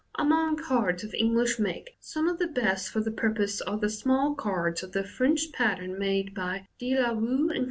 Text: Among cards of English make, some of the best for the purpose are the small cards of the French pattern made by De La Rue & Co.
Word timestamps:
Among 0.17 0.57
cards 0.57 1.03
of 1.03 1.13
English 1.13 1.59
make, 1.59 1.95
some 1.99 2.27
of 2.27 2.39
the 2.39 2.47
best 2.47 2.89
for 2.89 3.01
the 3.01 3.11
purpose 3.11 3.61
are 3.61 3.77
the 3.77 3.87
small 3.87 4.33
cards 4.33 4.81
of 4.81 4.93
the 4.93 5.03
French 5.03 5.51
pattern 5.51 5.99
made 5.99 6.33
by 6.33 6.67
De 6.79 6.99
La 6.99 7.11
Rue 7.11 7.49
& 7.49 7.53
Co. 7.53 7.59